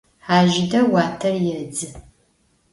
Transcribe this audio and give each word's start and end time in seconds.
Hejjide 0.27 0.79
vuater 0.91 1.33
yêdzı. 1.47 1.89